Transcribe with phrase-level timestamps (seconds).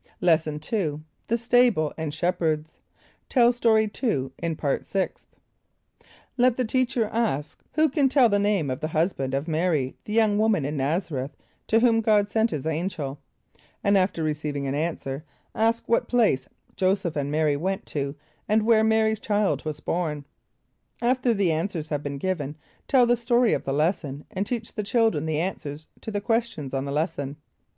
[0.00, 1.02] = Lesson II.
[1.28, 2.80] The Stable and Shepherds.
[3.28, 5.28] (Tell Story 2 in Part Sixth.)
[6.36, 10.12] Let the teacher ask, "Who can tell the name of the husband of M[=a]´r[)y], the
[10.12, 11.30] young woman in N[)a]z´a r[)e]th
[11.68, 13.20] to whom God sent his angel?"
[13.84, 15.22] And after receiving an answer
[15.54, 18.16] ask What place J[=o]´[s+]eph and M[=a]´r[)y] went to
[18.48, 20.24] and where M[=a]´r[)y]'s child was born?
[21.00, 22.56] After the answers have been given,
[22.88, 26.74] tell the story of the lesson and teach the children the answers to the questions
[26.74, 27.36] on the lesson.